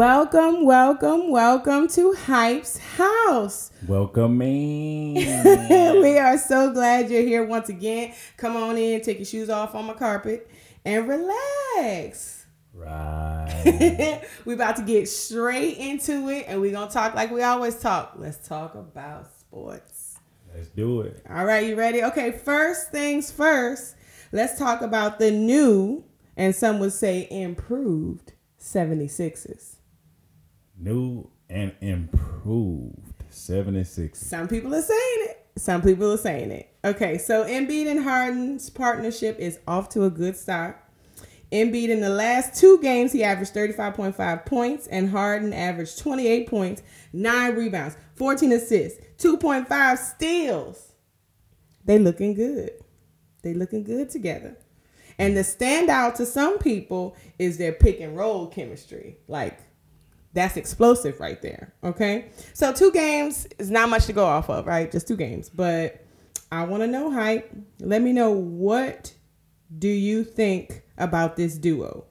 [0.00, 3.70] Welcome, welcome, welcome to Hype's House.
[3.86, 5.12] Welcome in.
[6.00, 8.14] we are so glad you're here once again.
[8.38, 10.48] Come on in, take your shoes off on my carpet,
[10.86, 12.46] and relax.
[12.72, 14.22] right.
[14.46, 18.14] We're about to get straight into it, and we're gonna talk like we always talk.
[18.16, 20.18] Let's talk about sports.
[20.54, 21.22] Let's do it.
[21.28, 22.02] All right, you ready?
[22.04, 23.96] Okay, first things first,
[24.32, 26.04] let's talk about the new,
[26.38, 29.76] and some would say improved 76ers.
[30.82, 34.18] New and improved 76.
[34.18, 35.46] Some people are saying it.
[35.56, 36.70] Some people are saying it.
[36.84, 40.82] Okay, so Embiid and Harden's partnership is off to a good start.
[41.52, 46.82] Embiid in the last two games, he averaged 35.5 points, and Harden averaged 28 points,
[47.12, 50.92] 9 rebounds, 14 assists, 2.5 steals.
[51.84, 52.70] They looking good.
[53.42, 54.56] They looking good together.
[55.18, 59.18] And the standout to some people is their pick and roll chemistry.
[59.28, 59.58] Like
[60.32, 61.74] that's explosive right there.
[61.82, 62.26] Okay.
[62.54, 64.90] So two games is not much to go off of, right?
[64.90, 65.48] Just two games.
[65.48, 66.04] But
[66.52, 67.50] I want to know hype.
[67.80, 69.12] Let me know what
[69.76, 72.04] do you think about this duo?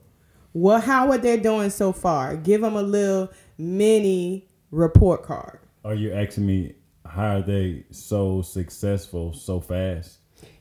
[0.53, 2.35] Well, how are they doing so far?
[2.35, 5.59] Give them a little mini report card.
[5.85, 10.19] Are you asking me how are they so successful so fast?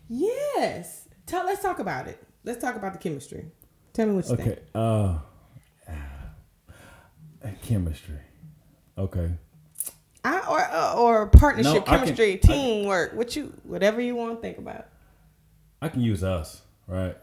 [0.08, 1.08] Yes.
[1.26, 2.22] Tell let's talk about it.
[2.44, 3.46] Let's talk about the chemistry.
[3.92, 4.44] Tell me what you Okay.
[4.44, 4.58] think.
[4.74, 5.18] Uh
[7.62, 8.18] chemistry.
[8.96, 9.30] Okay.
[10.24, 14.16] I, or uh, or partnership No, I can- chemistry, I- teamwork, what you whatever you
[14.16, 14.86] want to think about.
[15.80, 17.16] I can use us, right?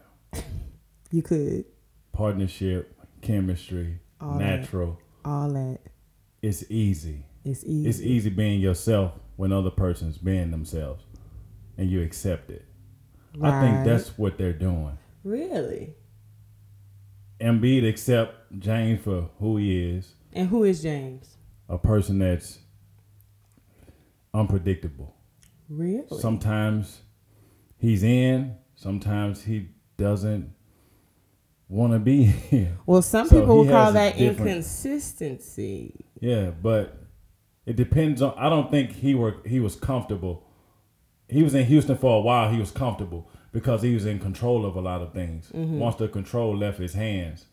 [1.10, 1.64] You could.
[2.12, 4.60] Partnership, chemistry, All that.
[4.60, 4.98] natural.
[5.24, 5.78] All that.
[6.42, 7.24] It's easy.
[7.44, 7.88] It's easy.
[7.88, 11.04] It's easy being yourself when other person's being themselves
[11.76, 12.64] and you accept it.
[13.42, 14.96] I think that's what they're doing.
[15.22, 15.92] Really?
[17.40, 21.36] Embiid accept James for who he is, And who is James?
[21.68, 22.58] a person that's
[24.32, 25.14] unpredictable.
[25.68, 26.04] Really?
[26.20, 27.00] Sometimes
[27.78, 30.52] he's in, sometimes he doesn't
[31.68, 32.78] want to be here.
[32.86, 36.04] well, some So people will call that inconsistency.
[36.20, 36.96] Yeah, but
[37.66, 38.34] it depends on.
[38.38, 40.44] I don't think he were he was comfortable.
[41.28, 42.50] He was in Houston for a while.
[42.52, 45.50] He was comfortable because he was in control of a lot of things.
[45.54, 45.78] Mm-hmm.
[45.78, 47.46] Once the control left his hands,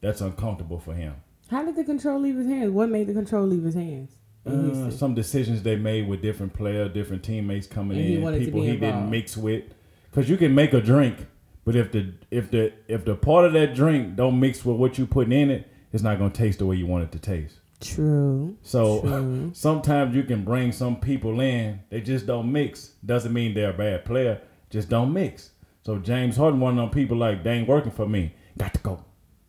[0.00, 1.16] that's uncomfortable for him.
[1.50, 2.70] How did the control leave his hands?
[2.70, 4.14] What made the control leave his hands?
[4.46, 8.68] Uh, some decisions they made with different players, different teammates coming And in, people he
[8.68, 8.80] involved.
[8.80, 9.64] didn't mix with.
[10.12, 11.26] Because you can make a drink,
[11.64, 14.96] but if the if the if the part of that drink don't mix with what
[14.96, 17.56] you putting in it, it's not gonna taste the way you want it to taste.
[17.80, 18.56] True.
[18.62, 19.50] So True.
[19.54, 22.90] sometimes you can bring some people in, they just don't mix.
[23.04, 24.40] Doesn't mean they're a bad player,
[24.72, 25.50] just don't mix.
[25.82, 28.34] So James Harden, one of them people like, they ain't working for me.
[28.56, 29.04] Got to go.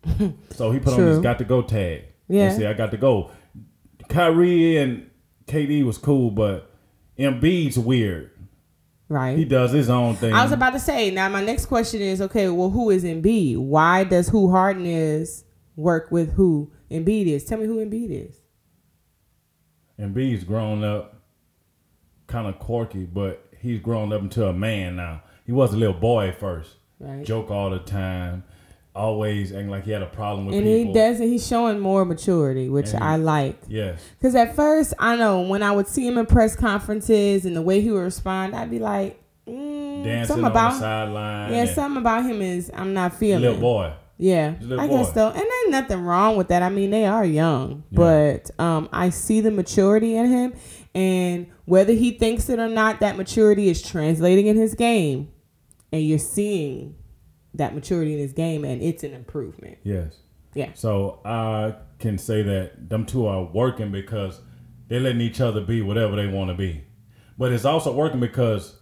[0.52, 1.08] so he put on True.
[1.08, 2.04] his got to go tag.
[2.28, 2.56] Yeah.
[2.56, 3.32] Say, I got to go.
[4.10, 5.10] Kyrie and
[5.48, 6.70] KD was cool, but
[7.18, 8.32] Embiid's weird.
[9.08, 9.38] Right.
[9.38, 10.34] He does his own thing.
[10.34, 11.12] I was about to say.
[11.12, 13.58] Now, my next question is: Okay, well, who is Embiid?
[13.58, 15.44] Why does who Harden is
[15.76, 17.46] work with who Embiid is?
[17.46, 18.40] Tell me who Embiid is.
[20.00, 21.22] Embiid's grown up
[22.28, 25.24] kind of quirky, but he's grown up into a man now.
[25.46, 26.76] He was a little boy at first.
[27.00, 27.26] Right.
[27.26, 28.44] Joke all the time.
[28.96, 30.94] Always acting like he had a problem with and people.
[30.94, 31.28] he doesn't.
[31.28, 33.58] He's showing more maturity, which And he- I like.
[33.68, 34.00] Yes.
[34.20, 37.62] Because at first, I know when I would see him in press conferences and the
[37.64, 41.54] way he would respond, I'd be like, mm, Dancing something on about the sideline.
[41.54, 43.42] yeah, something about him is I'm not feeling.
[43.42, 43.94] Little boy.
[44.18, 45.14] Yeah, I guess boy.
[45.14, 45.28] so.
[45.30, 46.62] And there's nothing wrong with that.
[46.62, 47.98] I mean, they are young, Yeah.
[47.98, 50.54] but um, I see the maturity in him,
[50.94, 55.30] and whether he thinks it or not, that maturity is translating in his game,
[55.92, 56.96] and you're seeing
[57.56, 59.78] that maturity in his game, and it's an improvement.
[59.84, 60.16] Yes.
[60.54, 60.70] Yeah.
[60.76, 64.40] So I can say that them two are working because
[64.88, 66.84] they're letting each other be whatever they want to be.
[67.38, 68.80] But it's also working because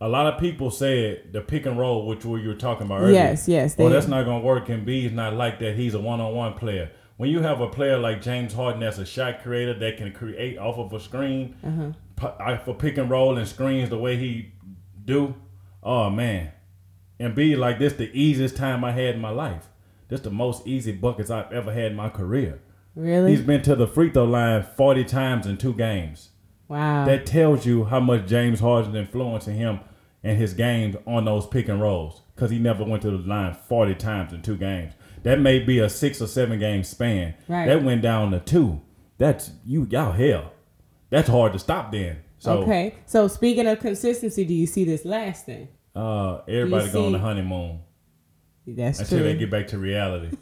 [0.00, 3.14] a lot of people said the pick and roll, which we were talking about earlier.
[3.14, 4.66] Yes, yes, Well, they- that's not going to work.
[4.66, 5.74] Embiid is not like that.
[5.76, 6.90] He's a one on one player.
[7.16, 10.58] When you have a player like James Harden that's a shot creator that can create
[10.58, 12.56] off of a screen Uh-huh.
[12.64, 14.52] for pick and roll and screens the way he
[15.04, 15.34] do,
[15.82, 16.50] oh man.
[17.18, 19.68] Embiid like this the easiest time I had in my life.
[20.08, 22.60] This the most easy buckets I've ever had in my career.
[22.94, 23.30] Really?
[23.30, 26.30] He's been to the free throw line 40 times in two games.
[26.68, 27.04] Wow.
[27.04, 29.80] That tells you how much James Harden's influencing him
[30.22, 33.54] and his games on those pick and rolls because he never went to the line
[33.68, 34.92] 40 times in two games.
[35.22, 37.34] That may be a six or seven game span.
[37.48, 37.66] Right.
[37.66, 38.80] That went down to two.
[39.18, 40.52] That's you y'all hell.
[41.10, 42.18] That's hard to stop then.
[42.38, 42.94] So okay.
[43.06, 45.68] So speaking of consistency, do you see this lasting?
[45.96, 47.80] uh, everybody You go on the honeymoon
[48.66, 49.04] That's true.
[49.04, 49.26] until true.
[49.28, 50.36] they get back to reality.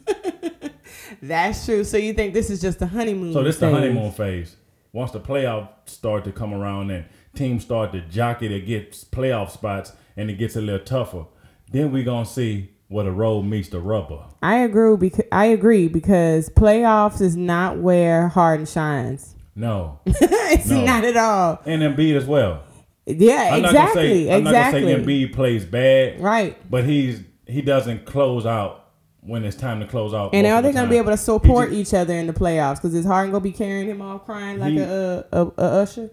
[1.21, 1.83] That's true.
[1.83, 3.33] So you think this is just the honeymoon?
[3.33, 4.55] So this the honeymoon phase.
[4.95, 7.03] Once the playoff start to come around and
[7.35, 11.25] teams start to jockey to get playoff spots and it gets a little tougher,
[11.69, 14.23] then we're gonna see where the road meets the rubber.
[14.41, 19.35] I agree because I agree because playoffs is not where Harden shines.
[19.53, 20.85] No, it's No.
[20.85, 21.59] not at all.
[21.65, 22.63] and Embiid as well.
[23.05, 23.73] Yeah, I'm exactly.
[23.73, 24.81] not say I'm exactly.
[24.81, 26.57] not gonna say Embiid plays bad, Right.
[26.71, 28.84] but he's he doesn't close out
[29.25, 30.33] when it's time to close out.
[30.33, 32.33] And are they the going to be able to support just- each other in the
[32.33, 32.75] playoffs?
[32.75, 35.45] Because is Harden going to be carrying him all crying like He- a, a, a,
[35.57, 36.09] a usher?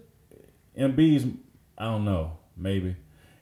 [0.77, 1.25] Embiid's
[1.77, 2.95] I don't know, maybe.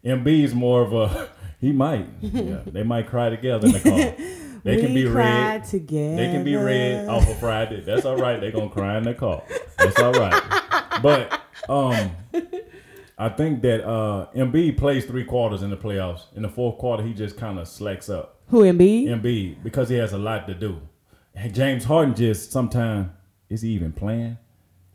[0.04, 1.30] Embiid's more of a
[1.60, 2.08] he might.
[2.22, 4.14] Yeah, they might cry together in the car.
[4.64, 5.64] They we can be red.
[5.66, 6.18] together.
[6.18, 7.82] They can be red off of Friday.
[7.82, 8.40] That's all right.
[8.40, 9.42] They're gonna cry in the car.
[9.80, 11.00] That's all right.
[11.02, 12.12] But um
[13.18, 16.26] I think that uh Embiid plays three quarters in the playoffs.
[16.36, 18.41] In the fourth quarter, he just kind of slacks up.
[18.52, 19.06] Who Embiid?
[19.08, 20.82] Embiid because he has a lot to do.
[21.34, 23.10] And James Harden just sometimes
[23.50, 24.38] is he even playing?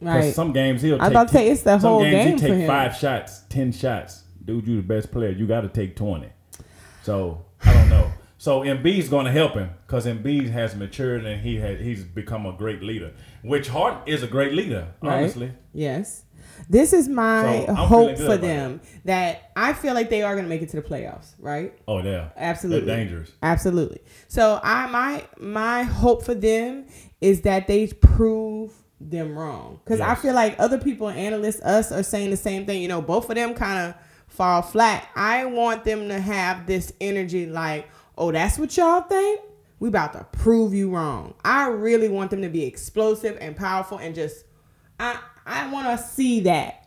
[0.00, 0.32] Right.
[0.34, 1.00] Some games he'll.
[1.00, 4.24] I about to say, it's the whole game he take five shots, ten shots.
[4.44, 5.30] Dude, you the best player.
[5.30, 6.28] You got to take twenty.
[7.02, 8.12] So I don't know.
[8.38, 12.44] So Embiid's going to help him because Embiid has matured and he had he's become
[12.44, 13.12] a great leader.
[13.42, 15.20] Which Harden is a great leader, Right.
[15.20, 15.52] honestly.
[15.72, 16.24] Yes.
[16.68, 20.48] This is my So, hope for them that I feel like they are going to
[20.48, 21.72] make it to the playoffs, right?
[21.86, 22.86] Oh yeah, Absolutely.
[22.86, 23.32] They're dangerous.
[23.42, 24.00] Absolutely.
[24.28, 26.86] So I my my hope for them
[27.20, 32.02] is that they prove them wrong because I feel like other people, analysts, us are
[32.02, 32.82] saying the same thing.
[32.82, 33.94] You know, both of them kind of
[34.28, 35.08] fall flat.
[35.14, 39.40] I want them to have this energy like, oh, that's what y'all think.
[39.78, 41.34] We about to prove you wrong.
[41.44, 44.44] I really want them to be explosive and powerful and just
[44.98, 46.82] I I want to see that.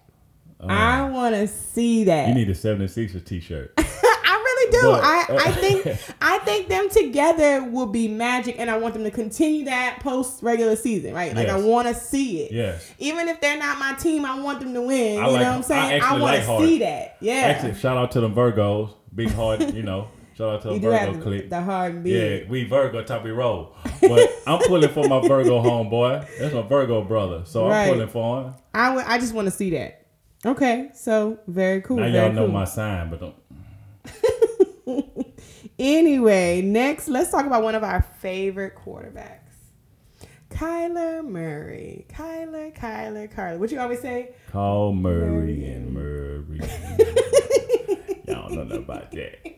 [0.62, 2.26] I want to see that.
[2.26, 3.74] Uh, You need a 76ers t-shirt.
[3.78, 4.82] I really do.
[4.82, 5.86] But- I, I think
[6.22, 10.44] I think them together will be magic, and I want them to continue that post
[10.44, 11.34] regular season, right?
[11.34, 12.52] Like I want to see it.
[12.52, 12.92] Yes.
[13.00, 15.20] Even if they're not my team, I want them to win.
[15.20, 15.82] I you like- know what I'm saying?
[15.82, 17.18] I, actually want like to see that.
[17.22, 17.34] Yeah.
[17.34, 19.74] Actually, shout out to the Virgos, big hard.
[19.74, 20.10] You know,
[20.40, 21.50] shout out to you Virgo clique.
[21.50, 23.76] the hard Yeah, we Virgo top we roll.
[24.02, 26.26] But I'm pulling for my Virgo homeboy.
[26.40, 27.44] That's my Virgo brother.
[27.46, 27.84] So Right.
[27.88, 28.54] I'm pulling for him.
[28.74, 30.06] I would- I just want to see that.
[30.46, 31.98] Okay, so very cool.
[31.98, 32.54] Now very y'all know cool.
[32.54, 33.36] my sign, but don't.
[35.78, 39.38] Anyway, next, let's talk about one of our favorite quarterbacks.
[40.50, 42.06] Kyler Murray.
[42.10, 43.58] Kyler, Kyler, Kyler.
[43.58, 44.32] What you always say?
[44.52, 46.60] Call Murray and Murray.
[48.28, 49.49] y'all don't know nothing about that.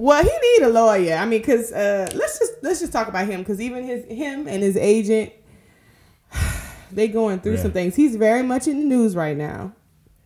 [0.00, 1.14] Well, he need a lawyer.
[1.16, 4.46] I mean, cause uh, let's just let's just talk about him, cause even his him
[4.46, 5.32] and his agent,
[6.92, 7.62] they going through Yeah.
[7.62, 7.96] some things.
[7.96, 9.72] He's very much in the news right now.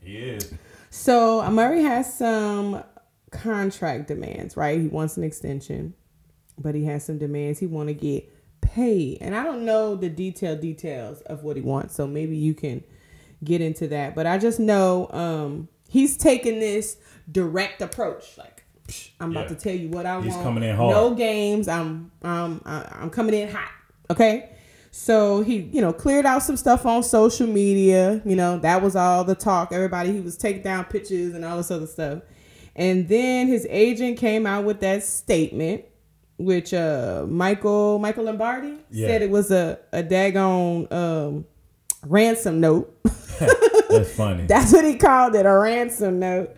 [0.03, 0.53] He is.
[0.91, 2.83] So Murray has some
[3.31, 4.79] contract demands, right?
[4.81, 5.95] He wants an extension,
[6.59, 7.59] but he has some demands.
[7.59, 8.29] He want to get
[8.61, 11.95] paid, and I don't know the detailed details of what he wants.
[11.95, 12.85] So maybe you can
[13.43, 14.15] get into that.
[14.15, 16.99] But I just know um, he's taking this
[17.31, 18.52] direct approach, like.
[18.89, 19.49] "Psh, I'm about Yeah.
[19.49, 20.45] to tell you what I He's want.
[20.45, 20.91] coming in hard.
[20.95, 21.69] No games.
[21.69, 23.69] I'm um I'm coming in hot.
[24.11, 24.49] Okay.
[24.95, 28.21] So he, you know, cleared out some stuff on social media.
[28.27, 29.73] You know, that was all the talk.
[29.73, 32.21] Everybody, he was taking down pictures and all this other stuff.
[32.77, 35.85] And then his agent came out with that statement,
[36.37, 39.07] which uh Michael Michael Lombardi Yeah.
[39.09, 41.45] said it was a a daggone um
[42.07, 42.95] ransom note.
[43.39, 44.47] That's funny.
[44.47, 46.55] That's what he called it, a ransom note.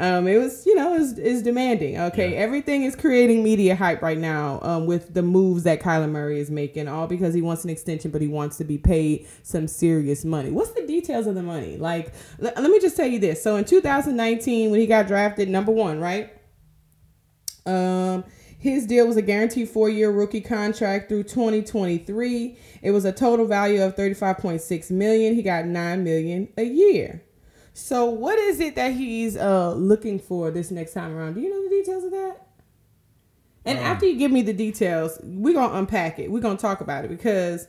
[0.00, 1.98] Um, it was, you know, is is demanding.
[1.98, 2.38] Okay, Yeah.
[2.38, 4.60] everything is creating media hype right now.
[4.62, 8.12] Um, with the moves that Kyler Murray is making, all because he wants an extension,
[8.12, 10.50] but he wants to be paid some serious money.
[10.50, 11.76] What's the details of the money?
[11.78, 13.42] Like, l- let me just tell you this.
[13.42, 16.30] So in 2019, when he got drafted number one, right?
[17.66, 18.24] Um,
[18.58, 22.56] his deal was a guaranteed four-year rookie contract through 2023.
[22.82, 25.34] It was a total value of 35.6 million.
[25.34, 27.22] He got 9 million a year.
[27.78, 31.34] So what is it that he's uh looking for this next time around?
[31.34, 32.46] Do you know the details of that?
[33.64, 36.30] And after you give me the details, we're gonna unpack it.
[36.30, 37.68] We're gonna talk about it because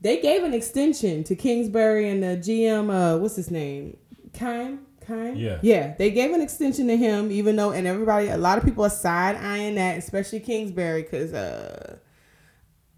[0.00, 2.90] they gave an extension to Kingsbury and the GM.
[2.90, 3.96] Uh, what's his name?
[4.32, 4.86] Keim.
[5.06, 5.36] Keim.
[5.36, 5.58] Yeah.
[5.60, 5.94] Yeah.
[5.98, 8.90] They gave an extension to him, even though, and everybody, a lot of people are
[8.90, 11.96] side eyeing that, especially Kingsbury, because uh,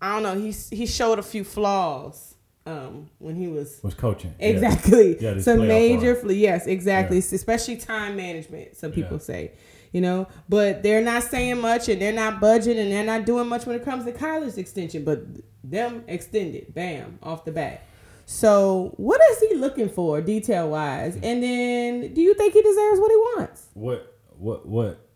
[0.01, 2.30] I don't know, he he showed a few flaws
[2.67, 4.35] um when he was Was coaching.
[4.39, 5.17] Exactly.
[5.21, 7.19] Yeah, this Some major, fl- yes, exactly.
[7.19, 7.35] Yeah.
[7.35, 8.77] Especially time management.
[8.77, 9.23] Some people Yeah.
[9.23, 9.53] say,
[9.93, 13.49] you know, but they're not saying much and they're not budgeting and they're not doing
[13.49, 15.05] much when it comes to Kyler's extension.
[15.05, 15.25] But
[15.65, 17.83] them extended, bam, off the bat.
[18.27, 21.17] So what is he looking for, detail wise?
[21.23, 23.69] And then, do you think he deserves what he wants?
[23.75, 25.07] What what what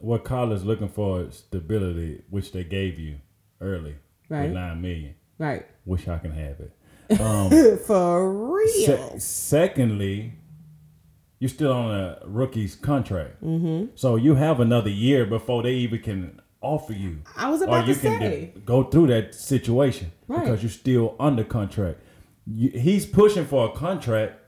[0.00, 3.16] what Kyler's looking for is stability, which they gave you
[3.60, 3.96] early.
[4.30, 4.44] Right.
[4.44, 5.14] with nine million.
[5.38, 5.66] Right.
[5.84, 6.72] Wish I can have it.
[7.20, 8.68] Um, For real.
[8.68, 10.34] se- secondly,
[11.38, 13.86] you're still on a rookie's contract, mm-hmm.
[13.94, 17.18] so you have another year before they even can offer you.
[17.36, 18.52] I was or about you to can say.
[18.54, 20.40] de- go through that situation Right.
[20.44, 22.00] because you're still under contract.
[22.46, 24.40] You, he's pushing for a contract,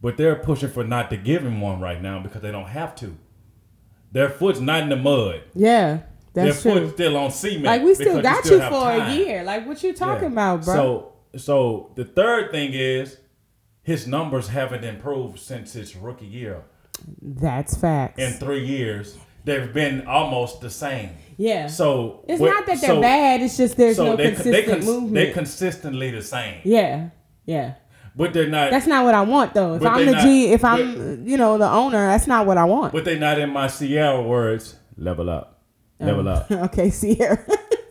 [0.00, 2.94] but they're pushing for not to give him one right now because they don't have
[2.96, 3.16] to.
[4.12, 5.42] Their foot's not in the mud.
[5.54, 6.00] yeah,
[6.32, 6.80] that's Their true.
[6.82, 7.64] foot's still on cement.
[7.64, 9.10] Like we still got still you for time.
[9.10, 9.42] a year.
[9.44, 10.32] Like what you talking Yeah.
[10.32, 10.74] about, bro?
[10.74, 13.18] So, so the third thing is
[13.82, 16.64] his numbers haven't improved since his rookie year.
[17.22, 18.18] that's facts.
[18.18, 21.10] In three years, they've been almost the same.
[21.36, 21.66] yeah.
[21.68, 23.42] So it's what- not that they're so- bad.
[23.42, 25.14] It's just there's so no they, consistent they, cons- movement.
[25.14, 27.10] They're consistently the same, yeah.
[27.44, 27.74] Yeah.
[28.16, 28.70] but they're not.
[28.70, 29.74] That's not what I want though.
[29.74, 32.64] If I'm the not- G, if I'm you know the owner, that's not what I
[32.64, 32.92] want.
[32.92, 34.74] but they're not in my Sierra words.
[34.98, 35.62] Level up,
[36.00, 36.32] level oh.
[36.32, 37.38] up, okay, Sierra.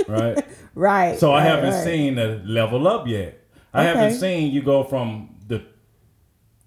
[0.07, 0.45] Right?
[0.75, 1.19] right.
[1.19, 1.83] So I right, haven't right.
[1.83, 3.39] seen a level up yet.
[3.74, 4.00] I Okay.
[4.00, 5.63] haven't seen you go from the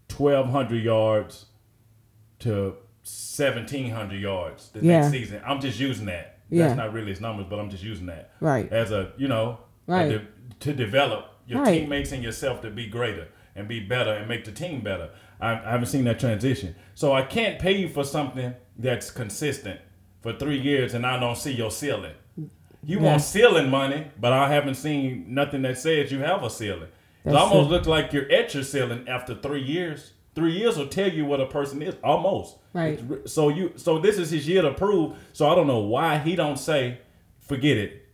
[0.09, 1.47] twelve hundred yards
[2.41, 5.01] to seventeen hundred yards the Yeah.
[5.01, 5.41] next season.
[5.47, 6.39] I'm just using that.
[6.51, 6.67] Yeah.
[6.69, 8.71] That's not really his numbers, but I'm just using that Right.
[8.73, 10.09] as a you know Right.
[10.11, 10.27] de-
[10.61, 11.81] to develop your Right.
[11.81, 15.11] teammates and yourself to be greater and be better and make the team better.
[15.41, 19.81] I, I haven't seen that transition, so I can't pay you for something that's consistent
[20.21, 22.15] for three years and I don't see your ceiling.
[22.89, 23.05] You Yeah.
[23.05, 26.89] want ceiling money, but I haven't seen nothing that says you have a ceiling.
[27.25, 30.13] It almost looks like you're at your ceiling after three years.
[30.35, 32.57] Three years will tell you what a person is, almost.
[32.73, 32.99] Right.
[33.11, 35.13] It's So you, so this is his year to prove.
[35.35, 36.99] So I don't know why he don't say,
[37.41, 38.07] forget it,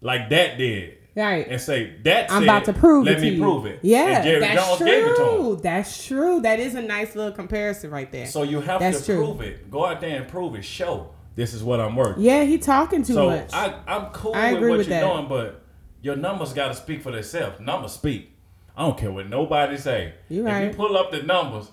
[0.00, 1.46] like that did, Right.
[1.48, 2.28] and say that.
[2.32, 3.42] I'm said, about to prove Let it me to you.
[3.42, 3.78] prove it.
[3.82, 4.86] Yeah, that's Jones true.
[4.86, 5.58] gave it to him.
[5.62, 6.40] That's true.
[6.40, 8.26] That is a nice little comparison right there.
[8.26, 9.16] So you have That's to true.
[9.24, 9.70] prove it.
[9.70, 10.64] Go out there and prove it.
[10.64, 12.18] Show this is what I'm worth.
[12.18, 13.50] yeah, he talking too So much.
[13.52, 15.14] I, I'm cool I with agree what with you're that.
[15.14, 15.62] doing, but
[16.02, 17.60] your numbers got to speak for themselves.
[17.60, 18.32] Numbers speak.
[18.76, 20.14] I don't care what nobody say.
[20.28, 20.64] You right.
[20.64, 21.70] if you pull up the numbers,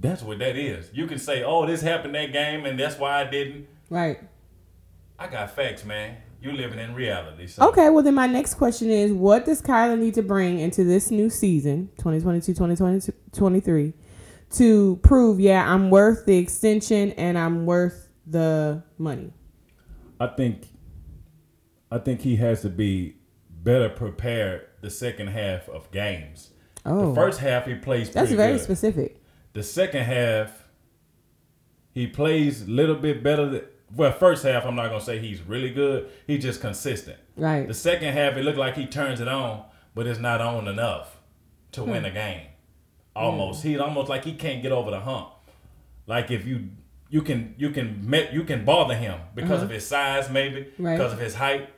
[0.00, 0.90] that's what that is.
[0.94, 4.18] You can say, "Oh, this happened that game, and that's why I didn't." right.
[5.18, 6.16] I got facts, man.
[6.40, 7.48] You living in reality.
[7.48, 7.68] So.
[7.70, 11.10] Okay, well then my next question is what does Kyler need to bring into this
[11.10, 13.92] new season, 2022-2023
[14.50, 19.32] to prove yeah, I'm worth the extension and I'm worth the money.
[20.20, 20.68] I think,
[21.90, 23.16] I think he has to be
[23.50, 26.50] better prepared the second half of games.
[26.84, 27.08] Oh.
[27.10, 28.60] The first half he plays That's very good.
[28.62, 29.22] specific.
[29.52, 30.68] The second half,
[31.92, 33.48] he plays a little bit better.
[33.48, 33.62] Than,
[33.94, 36.08] well, first half, I'm not gonna say he's really good.
[36.26, 37.18] He's just consistent.
[37.36, 37.66] Right.
[37.66, 41.20] The second half, it looked like he turns it on, but it's not on enough
[41.72, 42.06] to win Hmm.
[42.06, 42.46] a game.
[43.16, 45.30] Almost, he's almost like he can't get over the hump.
[46.06, 46.68] Like if you
[47.10, 50.82] you can you can met you can bother him because of his size, maybe Uh-huh.
[50.82, 50.96] Right.
[50.98, 51.70] because of his height.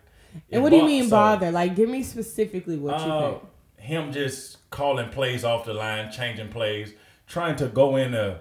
[0.50, 1.50] And what do you mean so, bother?
[1.50, 3.42] Like give me specifically what you uh, think.
[3.76, 6.92] him just calling plays off the line, changing plays,
[7.26, 8.38] trying to go in into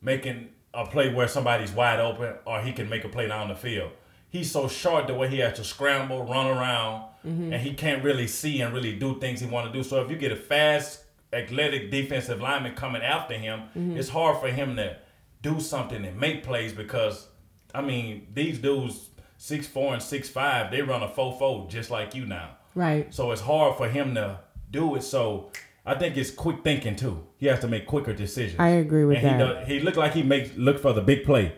[0.00, 3.54] making a play where somebody's wide open or he can make a play down the
[3.54, 3.90] field.
[4.30, 7.52] He's so short the way he has to scramble, run around, Mm-hmm.
[7.52, 9.84] and he can't really see and really do things he want to do.
[9.84, 13.96] So if you get a fast, athletic defensive lineman coming after him, Mm-hmm.
[13.96, 14.96] it's hard for him to
[15.42, 17.28] do something and make plays because
[17.74, 21.90] I mean these dudes six four and six five, they run a four four just
[21.90, 22.56] like you now.
[22.74, 23.12] Right.
[23.12, 25.02] So it's hard for him to do it.
[25.02, 25.50] So
[25.84, 27.26] I think it's quick thinking too.
[27.38, 28.60] He has to make quicker decisions.
[28.60, 29.40] I agree with and that.
[29.40, 31.54] He, does, he looked like he makes look for the big play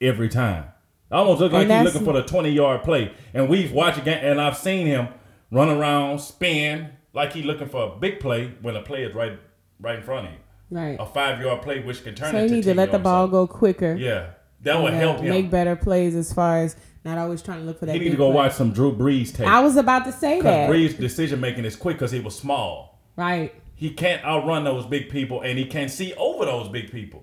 [0.00, 0.66] every time.
[1.10, 3.12] Almost look like he's looking for the twenty yard play.
[3.32, 5.08] And we've watched again, and I've seen him
[5.50, 9.38] run around, spin like he looking for a big play when a play is right
[9.80, 10.38] right in front of you.
[10.74, 10.96] Right.
[10.98, 13.46] A five yard play which can turn So you need to let the ball go
[13.46, 13.94] quicker.
[13.94, 14.30] Yeah,
[14.62, 15.28] that would help him.
[15.28, 17.92] Make better plays as far as not always trying to look for that.
[17.92, 18.34] he need to go play.
[18.34, 19.46] watch some Drew Brees tape.
[19.46, 20.68] I was about to say that.
[20.68, 22.98] Brees' decision making is quick because he was small.
[23.16, 23.54] Right.
[23.76, 27.22] he can't outrun those big people and he can't see over those big people.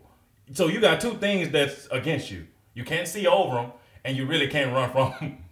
[0.54, 2.48] So you got two things that's against you.
[2.74, 3.72] You can't see over them
[4.06, 5.44] and you really can't run from them.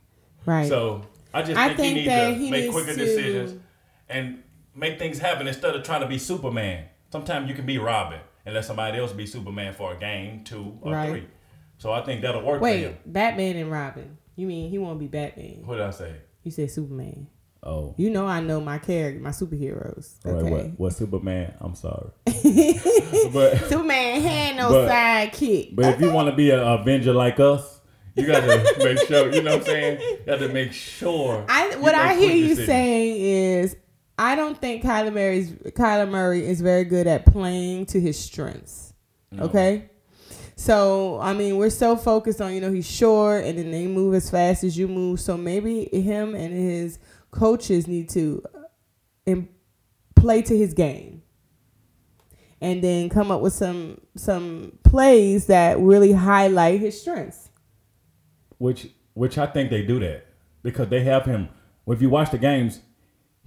[0.46, 0.70] Right.
[0.70, 1.01] So
[1.34, 3.60] I just I think, think he needs to he make needs quicker to- decisions
[4.08, 4.41] and
[4.74, 6.86] make things happen instead of trying to be Superman.
[7.12, 10.78] Sometimes you can be Robin and let somebody else be Superman for a game, two
[10.82, 11.10] or Right.
[11.10, 11.28] three.
[11.78, 12.96] So I think that'll work for Wait.
[13.12, 14.18] Batman and Robin.
[14.36, 15.63] You mean he won't be Batman?
[15.66, 16.13] What did I say?
[16.44, 17.28] You said Superman.
[17.62, 17.94] Oh.
[17.98, 20.16] You know I know my character, my superheroes.
[20.25, 20.51] All right, Okay.
[20.51, 21.54] what, what Superman?
[21.60, 22.10] I'm sorry.
[22.25, 25.75] but Superman had no But- sidekick.
[25.75, 27.82] But if you want to be an Avenger like us,
[28.16, 29.34] you got to make sure.
[29.34, 30.00] You know what I'm saying?
[30.01, 31.46] You got to make sure.
[31.50, 33.22] I what I hear you saying
[33.63, 33.75] is
[34.20, 38.94] I don't think Kyler Murray's Kyler Murray is very good at playing to his strengths.
[39.38, 39.90] Okay?
[40.56, 44.14] So I mean we're so focused on, you know, he's short and then they move
[44.14, 45.20] as fast as you move.
[45.22, 47.00] So maybe him and his
[47.32, 48.60] coaches need to uh,
[49.26, 49.50] im-
[50.16, 51.22] play to his game,
[52.60, 57.50] and then come up with some some plays that really highlight his strengths.
[58.58, 60.26] which which I think they do that
[60.62, 61.50] because they have him.
[61.88, 62.82] If you watch the games,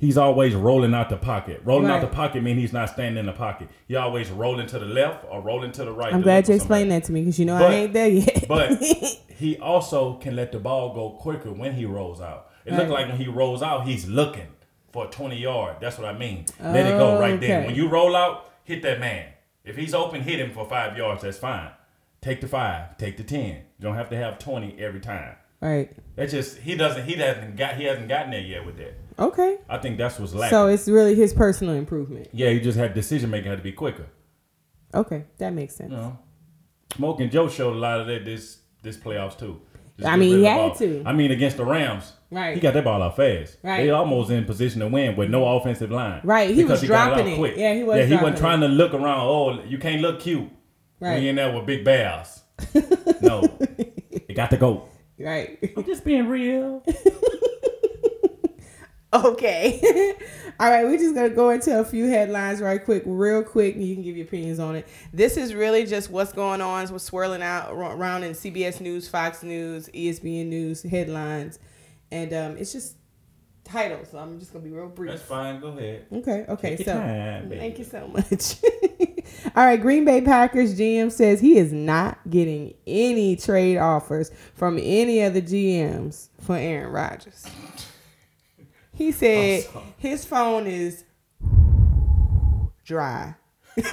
[0.03, 1.63] he's always rolling out the pocket.
[1.65, 3.69] Rolling out the pocket means he's not standing in the pocket.
[3.89, 6.13] He always rolling to the left or rolling to the right.
[6.13, 8.45] I'm glad you explained that to me because you know But- I ain't there yet.
[8.49, 8.83] But
[9.43, 12.51] he also can let the ball go quicker when he rolls out.
[12.67, 14.49] It looks like when he rolls out, he's looking
[14.93, 15.77] for 20 yard.
[15.81, 16.45] That's what I mean.
[16.61, 17.65] Let it go right there.
[17.67, 19.29] When you roll out, hit that man.
[19.65, 21.23] If he's open, hit him for five yards.
[21.23, 21.71] That's fine.
[22.21, 22.97] Take the five.
[22.99, 23.47] Take the 10.
[23.47, 25.37] You don't have to have 20 every time.
[25.61, 25.91] right.
[26.17, 28.95] That's just he doesn't he doesn't got he hasn't gotten there yet with that.
[29.19, 29.59] Okay.
[29.69, 30.51] I think that's what's lacking.
[30.51, 32.29] So it's really his personal improvement.
[32.33, 34.07] yeah, he just had decision making had to be quicker.
[34.95, 35.91] Okay, that makes sense.
[35.91, 36.19] You know,
[36.97, 39.61] Smokin' Joe showed a lot of that this this playoffs too.
[39.99, 41.03] Just I mean, rid he had to.
[41.07, 42.55] I mean, against the Rams, Right.
[42.55, 43.59] He got that ball out fast.
[43.63, 43.83] Right.
[43.85, 46.23] They almost in position to win with no offensive line.
[46.25, 47.37] Right, he was Because got dropping out it.
[47.37, 47.57] quick.
[47.59, 49.21] Yeah, he was Yeah, he wasn't trying to look around.
[49.21, 50.49] Oh, you can't look cute
[50.99, 51.13] Right.
[51.15, 52.43] when you're in there with big bears.
[53.21, 54.89] no, it got to go.
[55.19, 55.59] Right.
[55.77, 56.83] I'm just being real.
[59.13, 60.15] Okay.
[60.61, 63.75] All right, we're just going to go into a few headlines right quick, real quick,
[63.75, 64.87] and you can give your opinions on it.
[65.13, 69.43] This is really just what's going on, what's swirling out around in CBS News, Fox
[69.43, 71.59] News, ESPN News headlines.
[72.11, 72.97] And um, it's just
[73.65, 75.11] titles, so I'm just going to be real brief.
[75.11, 75.61] That's fine.
[75.61, 76.07] Go ahead.
[76.13, 76.77] Okay, okay.
[76.77, 78.57] Take So time, thank you so much.
[79.57, 84.79] All right, Green Bay Packers GM says he is not getting any trade offers from
[84.79, 87.47] any of the GMs for Aaron Rodgers.
[89.03, 89.65] He said
[89.99, 91.03] his phone is
[92.85, 93.35] dry.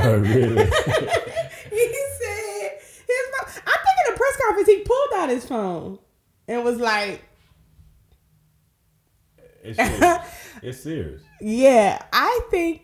[0.00, 0.54] Oh, really?
[0.54, 3.62] He said his phone.
[3.66, 5.98] I think in a press conference he pulled out his phone
[6.46, 7.24] and was like,
[9.64, 10.18] it's, serious.
[10.62, 11.22] it's serious.
[11.40, 12.82] "Yeah, I think."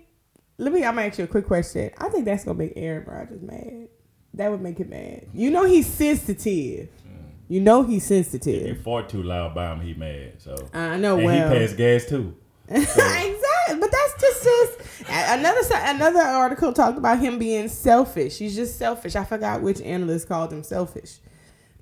[0.58, 0.84] Let me.
[0.84, 1.90] I'm gonna ask you a quick question.
[1.98, 3.88] I think that's gonna make Aaron Rodgers mad.
[4.34, 5.28] That would make him mad.
[5.32, 6.88] You know he's sensitive.
[7.48, 8.84] You know he's sensitive You sensitive.
[8.84, 10.34] fart too loud by him, he mad.
[10.40, 11.50] So I know and well.
[11.50, 12.36] he pays gas too.
[12.68, 14.80] exactly, but that's just just
[15.10, 18.38] another another article talked about him being selfish.
[18.38, 19.14] He's just selfish.
[19.16, 21.18] I forgot which analyst called him selfish.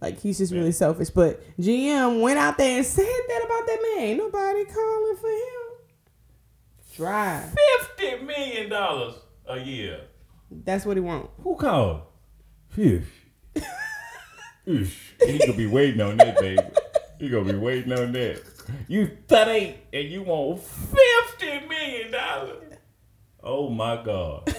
[0.01, 1.11] Like he's just really selfish.
[1.11, 4.05] But GM went out there and said that about that man.
[4.09, 6.97] Ain't nobody calling for him.
[6.97, 7.49] Dry.
[7.79, 9.15] Fifty million dollars
[9.47, 10.01] a year.
[10.51, 11.31] That's what he want.
[11.45, 12.03] Who called?
[12.71, 13.05] Fish.
[14.67, 15.12] Ish.
[15.27, 16.63] He gonna be waiting on that, baby.
[17.19, 18.43] He gonna be waiting on that.
[18.89, 22.75] You thirty and you want fifty million dollars.
[23.43, 24.55] Oh my God.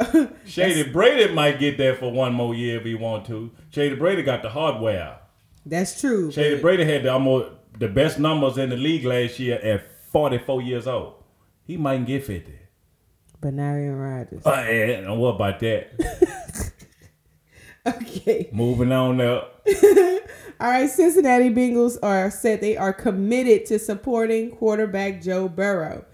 [0.46, 3.50] Shady Brady might get that for one more year if he want to.
[3.70, 5.18] Shady Brady got the hardware.
[5.66, 6.30] That's true.
[6.30, 9.90] Shady but- Brady had the almost the best numbers in the league last year at
[10.12, 11.14] 44 years old.
[11.64, 12.54] He might get 50.
[13.40, 14.44] But not Aaron Rodgers.
[14.44, 16.34] Uh, and what about that?
[17.96, 18.48] Okay.
[18.52, 19.66] Moving on up.
[20.60, 26.04] All right, Cincinnati Bengals are said they are committed to supporting quarterback Joe Burrow.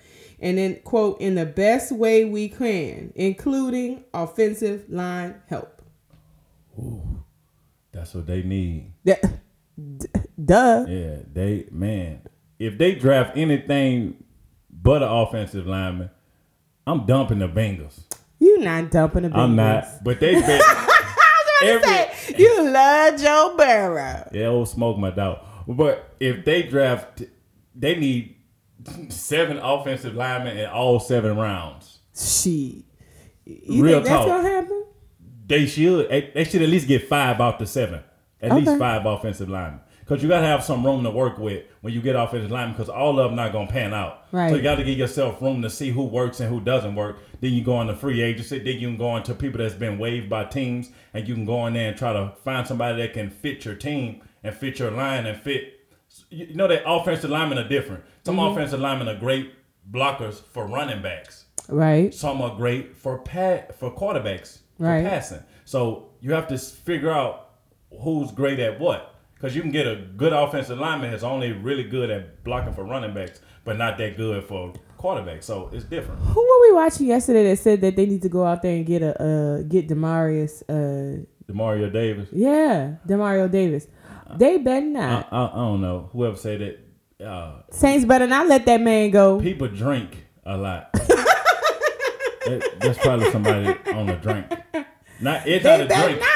[0.41, 5.81] And then quote in the best way we can, including offensive line help.
[7.93, 8.93] That's what they need.
[9.05, 9.23] That-
[9.99, 10.07] d-
[10.45, 10.85] Duh.
[10.89, 12.23] Yeah, they man.
[12.59, 14.23] If they draft anything
[14.71, 16.11] but an offensive lineman,
[16.87, 18.01] I'm dumping the Bengals.
[18.39, 19.39] You not dumping the Bengals.
[19.39, 20.05] I'm not.
[20.05, 20.61] But they bet.
[21.63, 24.29] Every- gonna say you love Joe Burrow.
[24.33, 25.39] yeah, old smoke my dog.
[25.67, 27.23] But if they draft,
[27.75, 28.37] they need
[29.09, 31.99] seven offensive linemen in all seven rounds.
[33.47, 34.27] You Real talk.
[34.27, 34.85] gonna happen?
[35.47, 36.11] They should.
[36.11, 38.01] eh, They should at least get five out the seven.
[38.41, 38.61] At Okay.
[38.61, 39.81] least five offensive linemen.
[40.07, 42.51] Because you got to have some room to work with when you get off offensive
[42.51, 42.75] linemen.
[42.75, 44.25] Because all of them not gonna pan out.
[44.33, 44.51] Right.
[44.51, 47.19] So you got to give yourself room to see who works and who doesn't work.
[47.41, 48.59] Then you go on the free agency.
[48.59, 51.67] Then you can go into people that's been waived by teams, and you can go
[51.67, 54.91] in there and try to find somebody that can fit your team and fit your
[54.91, 55.81] line and fit.
[56.29, 58.05] You know that offensive linemen are different.
[58.25, 58.53] Some Mm-hmm.
[58.59, 59.53] offensive linemen are great
[59.91, 61.47] blockers for running backs.
[61.69, 62.13] Right.
[62.13, 65.05] Some are great for pat for quarterbacks for Right.
[65.05, 65.43] passing.
[65.65, 67.49] So you have to figure out
[68.03, 69.14] who's great at what.
[69.45, 72.83] Because you can get a good offensive lineman that's only really good at blocking for
[72.83, 75.43] running backs, but not that good for quarterbacks.
[75.45, 76.19] So it's different.
[76.23, 78.87] Who were we watching yesterday that said that they need to go out there and
[78.87, 82.31] get a uh get Demarius uh Demario Davis.
[82.33, 83.87] yeah, Demario Davis.
[84.35, 85.29] They better I, not.
[85.31, 86.09] I, I don't know.
[86.15, 86.79] Whoever said
[87.21, 87.27] that.
[87.27, 89.41] Uh, Saints better not let that man go.
[89.43, 90.89] people drink a lot.
[92.47, 94.47] That- that's probably somebody on a drink.
[95.21, 96.21] Not it's They not a drink.
[96.21, 96.29] not.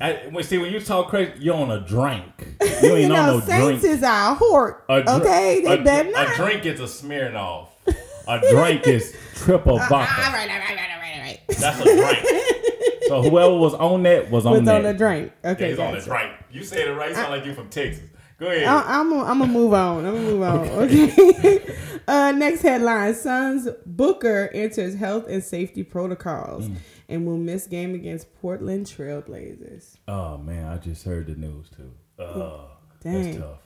[0.00, 2.24] I, when, see, when you talk crazy, you're on a drink.
[2.60, 3.96] You ain't you on know, no Saints drink.
[3.96, 4.84] is our hort.
[4.88, 7.68] A dr- okay, they a, better a drink is a Smirnoff.
[8.28, 9.94] A drink is triple vodka.
[9.94, 11.40] right, all right, all right, all right, all right.
[11.60, 13.04] That's a drink.
[13.06, 14.74] So whoever was on that was on Was that.
[14.78, 15.30] on the drink.
[15.44, 16.10] Okay, He's on the gotcha.
[16.10, 16.32] drink.
[16.50, 17.10] You said it right.
[17.10, 18.02] You sound like you from Texas.
[18.40, 18.64] Go ahead.
[18.66, 20.04] I, I'm gonna I'm gonna move on.
[20.04, 20.68] I'm gonna move on.
[20.70, 21.60] Okay.
[22.08, 26.76] uh, next headline: Suns Booker enters health and safety protocols Mm.
[27.08, 29.96] And will miss game against Portland Trailblazers.
[30.08, 31.92] oh man, I just heard the news too.
[32.22, 32.62] Uh,
[33.02, 33.22] Dang.
[33.22, 33.58] that's tough.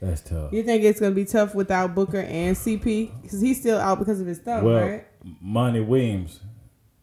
[0.00, 0.52] That's tough.
[0.52, 4.20] You think it's gonna be tough without Booker and CP because he's still out because
[4.20, 5.06] of his thumb, well, right?
[5.40, 6.40] Monty Williams,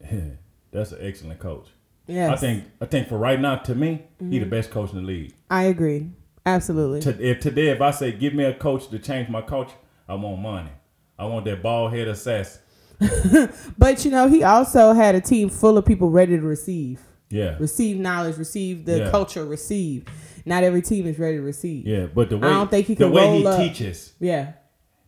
[0.70, 1.68] that's an excellent coach.
[2.06, 2.64] Yes, I think.
[2.80, 4.50] I think for right now, to me, he the Mm-hmm.
[4.50, 5.34] best coach in the league.
[5.50, 6.10] I agree.
[6.46, 7.00] Absolutely.
[7.02, 9.70] To, if today, if I say give me a coach to change my coach,
[10.08, 10.70] I want money.
[11.18, 12.62] I want that bald head assassin.
[13.78, 17.56] But you know, he also had a team full of people ready to receive, Yeah,
[17.58, 19.10] receive knowledge, receive the Yeah.
[19.10, 20.04] culture, receive.
[20.44, 21.86] Not every team is ready to receive.
[21.86, 22.06] yeah.
[22.06, 23.58] But the way I don't think he the way he up.
[23.58, 24.52] teaches, Yeah.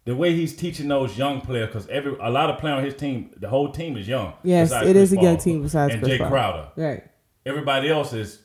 [0.04, 2.94] the way he's teaching those young players, because every a lot of players on his
[2.94, 4.34] team, the whole team is young.
[4.42, 6.28] Yes, it is Chris a young team besides and Chris Jae Paul.
[6.28, 6.68] Crowder.
[6.76, 7.04] Right.
[7.46, 8.38] Everybody else is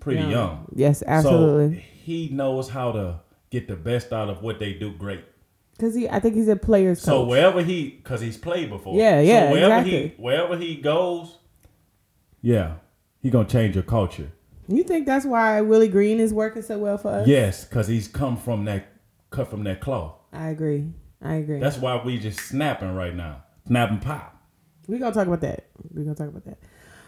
[0.00, 0.28] pretty Yeah.
[0.30, 0.66] young.
[0.74, 1.76] Yes, absolutely.
[1.76, 5.20] So he knows how to get the best out of what they do great.
[5.80, 7.06] Because he, I think he's a player's coach.
[7.06, 8.98] So wherever he, because he's played before.
[8.98, 10.08] Yeah, yeah, So wherever exactly.
[10.08, 11.38] he, wherever he goes,
[12.42, 12.74] yeah,
[13.22, 14.30] he gonna change your culture.
[14.68, 17.26] you think that's why Willie Green is working so well for us?
[17.26, 18.88] Yes, because he's come from that,
[19.30, 20.16] cut from that cloth.
[20.34, 20.84] I agree.
[21.22, 21.60] I agree.
[21.60, 24.36] That's why we just snapping right now, snapping pop.
[24.86, 25.68] We're gonna talk about that.
[25.94, 26.58] We're gonna talk about that.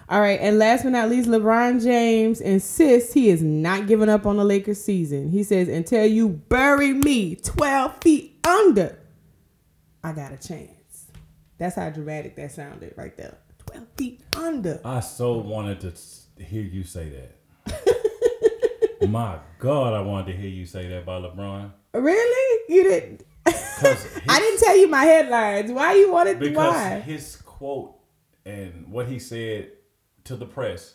[0.08, 4.24] All right, and last but not least, LeBron James insists he is not giving up
[4.24, 5.28] on the Lakers season.
[5.30, 8.98] He says, "Until you bury me twelve feet under,
[10.04, 11.06] I got a chance."
[11.58, 13.36] That's how dramatic that sounded right there.
[13.66, 14.80] Twelve feet under.
[14.84, 17.08] I so wanted to hear you say
[17.66, 17.88] that.
[19.08, 21.70] My God, I wanted to hear you say that by LeBron.
[21.94, 22.60] Really?
[22.74, 23.24] You didn't?
[23.44, 25.72] 'Cause I didn't tell you my headlines.
[25.72, 26.34] Why you wanted?
[26.38, 26.48] To?
[26.48, 27.00] Because why?
[27.00, 27.96] his quote
[28.44, 29.72] and what he said
[30.24, 30.94] to the press,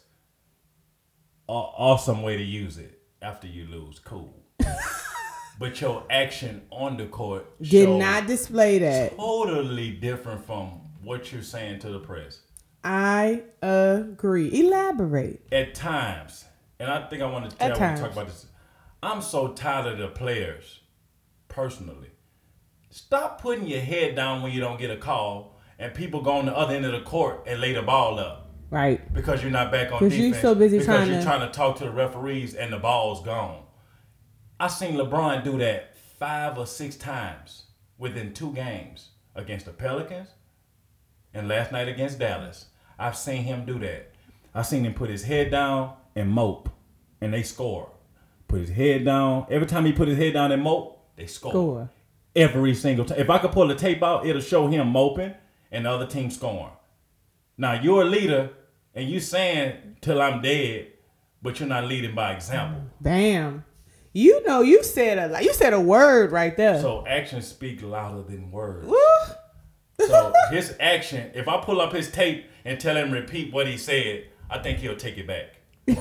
[1.47, 4.33] awesome way to use it after you lose, cool.
[5.60, 9.15] but your action on the court Did not display that.
[9.17, 12.41] totally different from what you're saying to the press.
[12.84, 14.50] I agree.
[14.60, 15.41] Elaborate.
[15.52, 16.46] At times,
[16.80, 18.46] and I think I want to tell you talk about this.
[19.04, 20.80] I'm so tired of the players,
[21.48, 22.10] personally.
[22.89, 26.46] Stop putting your head down when you don't get a call, and people go on
[26.46, 28.43] the other end of the court and lay the ball up.
[28.70, 29.13] Right.
[29.13, 30.22] because you're not back on defense.
[30.22, 32.78] You're so busy because trying you're to- trying to talk to the referees and the
[32.78, 33.63] ball's gone.
[34.60, 37.65] I seen LeBron do that five or six times
[38.00, 40.30] within two games against the Pelicans
[41.34, 42.65] and last night against Dallas.
[42.98, 44.12] I've seen him do that.
[44.56, 46.70] I seen him put his head down and mope,
[47.22, 47.91] and they score.
[48.48, 49.46] Put his head down.
[49.52, 51.52] Every time he put his head down and mope, they score.
[51.52, 51.89] Score.
[52.36, 53.20] Every single time.
[53.20, 55.36] If I could pull the tape out, it'll show him moping
[55.72, 56.72] and the other team scoring.
[57.58, 58.52] Now you're a leader
[58.96, 60.88] and you saying till I'm dead,
[61.43, 62.82] but you're not leading by example.
[63.00, 63.63] Bam.
[64.13, 66.82] You know, you said a you said a word right there.
[66.82, 68.91] So actions speak louder than words.
[70.00, 73.78] So his action, if I pull up his tape and tell him repeat what he
[73.78, 75.58] said, I think he'll take it back.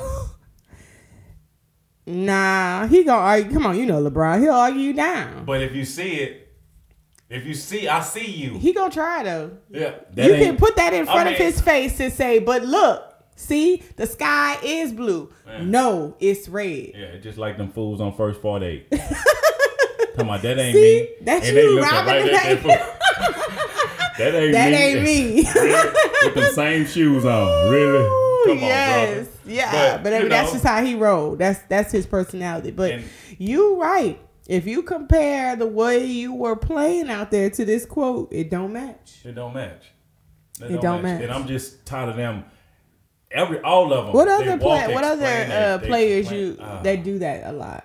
[2.07, 3.53] Nah, he gonna argue.
[3.53, 4.41] Come on, you know LeBron.
[4.41, 5.45] He'll argue you down.
[5.45, 6.55] But if you see it,
[7.29, 8.59] if you see, I see you.
[8.59, 9.59] He gonna try though.
[9.69, 13.03] Yeah, you can put that in I front of his face and say, "But look,
[13.37, 15.31] see, the sky is blue.
[15.63, 18.91] No, it's red." Yeah, just like them fools on first 48.
[20.17, 20.81] Come on, that ain't See?
[21.03, 21.09] me.
[21.25, 22.07] That's And you, Robin.
[22.07, 22.63] right that
[24.19, 24.77] that ain't That me.
[24.77, 25.35] ain't me.
[26.25, 27.71] With the same shoes on.
[27.71, 28.05] Really?
[28.47, 29.31] Come on, yes, brother.
[29.55, 31.39] yeah, But, but, I mean, that's know- just how he rolled.
[31.39, 32.71] That's that's his personality.
[32.71, 33.05] But And-
[33.39, 34.19] you right.
[34.49, 38.73] If you compare the way you were playing out there to this quote, it don't
[38.73, 39.17] match.
[39.25, 39.83] It don't match.
[40.61, 41.21] It don't match.
[41.23, 42.45] And I'm just tired of them.
[43.31, 44.15] Every all of them.
[44.15, 47.85] What other play, What other uh, they players you that do that a lot?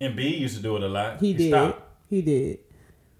[0.00, 1.20] Embiid used to do it a lot.
[1.20, 1.48] He, did.
[1.50, 1.82] stopped.
[2.08, 2.58] He did.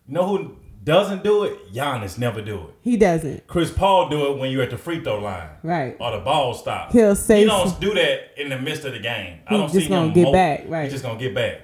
[0.09, 1.73] You know who doesn't do it?
[1.75, 2.75] Giannis never do it.
[2.81, 3.47] He doesn't.
[3.47, 5.51] Chris Paul do it when you're at the free throw line.
[5.63, 5.97] Right.
[6.01, 6.95] Or the ball stops.
[6.95, 9.41] He'll say He don't do that in the midst of the game.
[9.47, 10.85] I He don't just see gonna get back, right.
[10.85, 11.61] He's just gonna get back.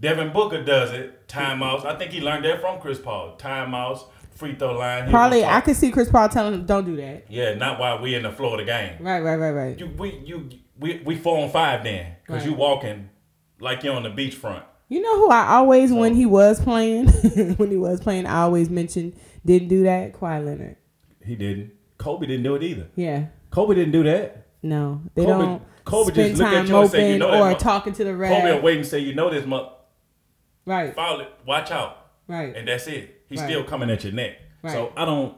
[0.00, 1.28] Devin Booker does it.
[1.28, 1.84] Timeouts.
[1.84, 3.36] I think he learned that from Chris Paul.
[3.38, 4.04] Timeouts,
[4.40, 5.04] free throw line.
[5.04, 8.00] he Probably, I could see Chris Paul telling him, "Don't do that." Yeah, not while
[8.00, 8.96] we in the flow of the game.
[8.98, 9.78] Right, right, right, right.
[9.78, 10.48] You we you
[10.78, 13.10] we we four on five then because you walking
[13.60, 14.64] like you're on the beachfront.
[14.88, 17.06] You know who I always, when he was playing,
[17.58, 19.14] when he was playing, I always mentioned
[19.46, 20.14] didn't do that.
[20.14, 20.76] Kawhi Leonard.
[21.24, 21.72] He didn't.
[21.96, 22.88] Kobe didn't do it either.
[22.96, 23.26] Yeah.
[23.50, 24.46] Kobe didn't do that.
[24.62, 27.42] No, they Kobe- don't Kobe spend just look at time you and say, "You know
[27.42, 28.32] or talking to the ref.
[28.32, 29.68] Kobe will wait and say, you know this, month.
[30.66, 32.54] Right, foul it, watch out, right.
[32.54, 33.19] and that's it.
[33.30, 33.48] He's Right.
[33.48, 34.32] still coming at your neck.
[34.62, 34.72] Right.
[34.72, 35.34] So I don't.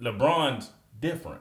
[0.00, 0.70] LeBron's
[1.00, 1.40] different.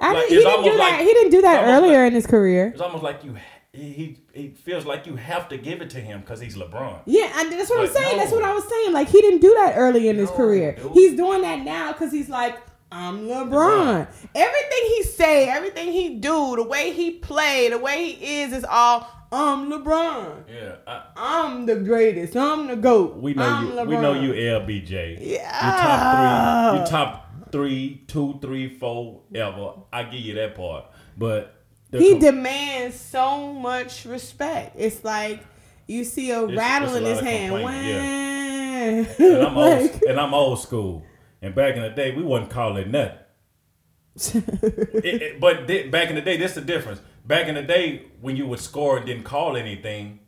[0.00, 1.00] I like, didn't, he didn't do almost that.
[1.00, 2.68] he didn't do that earlier like- in his career.
[2.68, 3.36] It's almost like you.
[3.74, 7.00] He he, feels like you have to give it to him because he's LeBron.
[7.06, 8.18] Yeah, I, that's what I'm But saying.
[8.18, 8.92] That's what I was saying.
[8.92, 10.74] Like he didn't do that early in his career.
[10.74, 10.92] dude.
[10.92, 12.58] He's doing that now because he's like,
[12.90, 13.48] I'm LeBron.
[13.50, 14.08] LeBron.
[14.34, 18.64] Everything he say, everything he do, the way he play, the way he is, is
[18.64, 20.44] all I'm LeBron.
[20.52, 22.36] Yeah, I, I'm the greatest.
[22.36, 23.16] I'm the goat.
[23.16, 23.72] we know I'm you.
[23.72, 23.86] LeBron.
[23.88, 25.18] We know you, LBJ.
[25.20, 26.72] Yeah.
[26.74, 26.80] You top three.
[26.80, 29.72] You top three, two, three, four ever.
[29.92, 30.84] I give you that part.
[31.16, 31.54] But
[31.90, 34.76] He com- demands so much respect.
[34.78, 35.42] It's like
[35.86, 37.52] you see a It's- rattle it's in his hand.
[37.62, 37.68] Wah.
[37.70, 39.80] and I'm old.
[39.92, 41.06] Like- And I'm old school.
[41.40, 43.18] And back in the day, we wasn't calling nothing.
[44.44, 47.00] It- it- but thi- back in the day, this the difference.
[47.24, 50.20] Back in the day, when you would score and didn't call anything,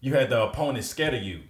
[0.00, 1.40] you had the opponent scared of you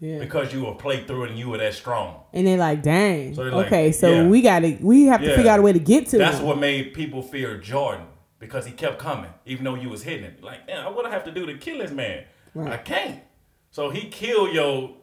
[0.00, 0.18] yeah.
[0.18, 2.22] because you were played through it and you were that strong.
[2.32, 3.34] And they're like, dang.
[3.34, 4.26] So they're like, okay, so yeah.
[4.26, 5.36] we gotta we have to Yeah.
[5.36, 6.46] figure out a way to get to That's them.
[6.46, 8.06] what made people fear Jordan
[8.38, 10.36] because he kept coming, even though you was hitting him.
[10.40, 12.24] Like, man, what I have to do to kill this man?
[12.54, 12.72] Right.
[12.72, 13.20] I can't.
[13.70, 14.96] So he killed your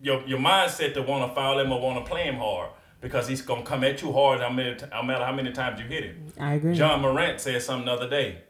[0.00, 2.70] your your mindset to want to foul him or want to play him hard
[3.00, 5.86] because he's gonna come at you hard no matter, no matter how many times you
[5.86, 6.26] hit him.
[6.38, 6.74] I agree.
[6.74, 8.42] Ja Morant said something the other day.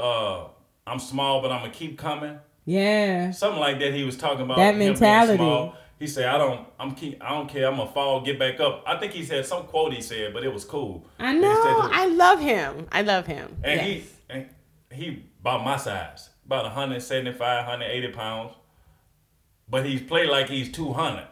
[0.00, 0.48] Uh,
[0.86, 2.38] I'm small, but I'm gonna keep coming.
[2.64, 3.30] yeah.
[3.30, 3.92] Something like that.
[3.94, 5.72] He was talking about That mentality.
[5.98, 7.66] He said, "I don't, I'm keep, I don't care.
[7.68, 10.42] I'm gonna fall, get back up." I think he said some quote he said, but
[10.42, 11.06] it was cool.
[11.18, 11.52] I know.
[11.92, 12.86] I love him.
[12.90, 13.56] I love him.
[13.62, 13.84] and Yes.
[13.86, 14.46] he and
[14.90, 18.54] he about my size, about 175, 180 pounds.
[19.68, 21.26] But he's played like he's 200.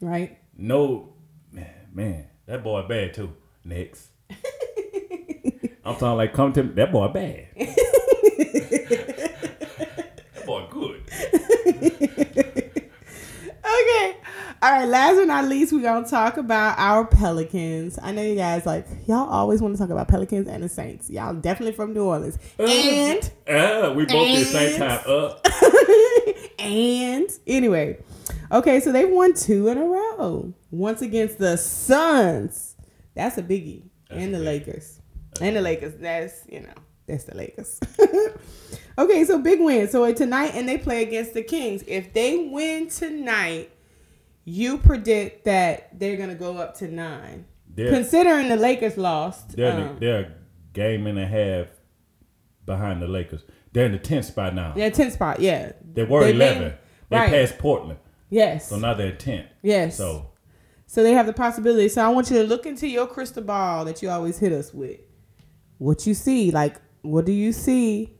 [0.00, 0.38] right.
[0.56, 1.14] No,
[1.52, 3.34] man, man, that boy bad too.
[3.64, 4.06] Next.
[5.90, 7.46] I'm talking like come to that boy bad.
[10.34, 11.02] that boy good.
[13.62, 14.16] Okay.
[14.62, 14.88] All right.
[14.88, 17.98] Last but not least, we're gonna talk about our Pelicans.
[18.02, 21.08] I know you guys like y'all always want to talk about Pelicans and the Saints.
[21.10, 22.38] Y'all definitely from New Orleans.
[22.58, 25.00] And Uh, we both at the same And- time.
[25.06, 25.34] Uh,
[26.58, 27.98] and anyway,
[28.52, 30.52] okay, so they won two in a row.
[30.70, 32.76] Once against the Suns.
[33.14, 33.82] That's a biggie.
[34.08, 34.44] That's and the biggie.
[34.44, 34.99] Lakers.
[35.40, 35.94] And the Lakers.
[35.98, 36.74] That's you know,
[37.06, 37.80] that's the Lakers.
[38.98, 39.88] okay, so big win.
[39.88, 41.82] So tonight and they play against the Kings.
[41.86, 43.70] If they win tonight,
[44.44, 47.46] you predict that they're gonna go up to nine.
[47.68, 49.56] they're, Considering the Lakers lost.
[49.56, 50.32] they're, um, they're a
[50.72, 51.66] game and a half
[52.66, 53.42] behind the Lakers.
[53.72, 54.74] They're in the 10th spot now.
[54.76, 55.72] yeah, tenth spot, yeah.
[55.92, 56.62] They were They 11.
[56.62, 56.74] made-
[57.08, 57.30] they right.
[57.30, 57.98] passed Portland.
[58.28, 58.68] Yes.
[58.68, 59.46] So now they're 10th.
[59.62, 59.96] yes.
[59.96, 60.30] So
[60.86, 61.88] So they have the possibility.
[61.88, 64.72] So I want you to look into your crystal ball that you always hit us
[64.74, 64.98] with.
[65.80, 68.14] What you see, like what do you see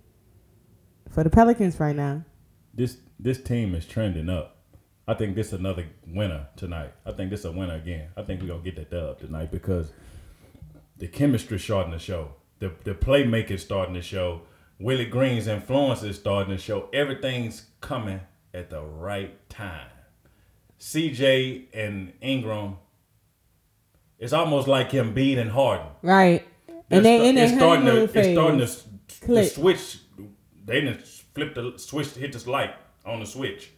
[1.11, 2.25] for the Pelicans right now?
[2.75, 4.57] this this team is trending up.
[5.07, 6.92] I think this is another winner tonight.
[7.05, 8.09] I think this is a winner again.
[8.16, 9.92] I think we're gonna get that dub tonight because
[10.96, 12.35] the chemistry starting to show.
[12.59, 14.42] The the playmaking starting to show.
[14.79, 16.88] Willie Green's influence is starting to show.
[16.94, 18.20] Everything's coming
[18.55, 19.90] at the right time.
[20.79, 22.79] CJ and Ingram.
[24.18, 25.88] It's almost like him beating Harden.
[26.01, 26.46] Right.
[26.90, 28.85] And they in it's starting to honeymoon it's starting to, phase.
[29.09, 29.98] s- the switch.
[30.64, 31.03] They didn't
[31.35, 32.74] flip the switch, to hit this light
[33.05, 33.70] on the switch.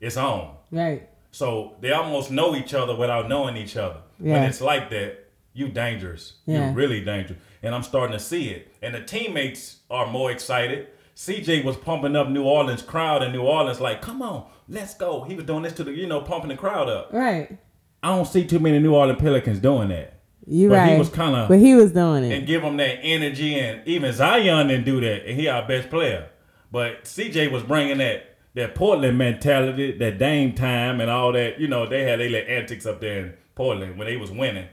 [0.00, 0.56] It's on.
[0.70, 1.08] Right.
[1.30, 4.00] So they almost know each other without knowing each other.
[4.18, 4.32] Yeah.
[4.34, 6.34] When it's like that, you dangerous.
[6.46, 6.66] Yeah.
[6.66, 7.38] You're really dangerous.
[7.62, 8.72] And I'm starting to see it.
[8.82, 10.88] And the teammates are more excited.
[11.14, 15.22] CJ was pumping up New Orleans crowd in New Orleans, like, come on, let's go.
[15.24, 17.10] He was doing this to the, you know, pumping the crowd up.
[17.12, 17.56] Right.
[18.02, 20.15] I don't see too many New Orleans Pelicans doing that.
[20.46, 20.92] You But right.
[20.92, 22.32] he was kinda- But he was doing it.
[22.36, 23.58] and give him that energy.
[23.58, 26.26] And even Zion didn't do that, and he our best player.
[26.70, 31.60] But CJ was bringing that that Portland mentality, that Dame time, and all that.
[31.60, 34.66] You know, they had they little antics up there in Portland when they was winning.